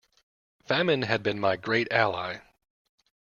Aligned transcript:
Famine 0.65 1.03
had 1.03 1.21
been 1.21 1.39
my 1.39 1.55
great 1.55 1.87
ally. 1.91 2.39